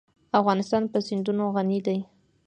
افغانستان 0.39 0.83
په 0.91 0.97
سیندونه 1.07 1.43
غني 1.55 1.79
دی. 1.85 1.99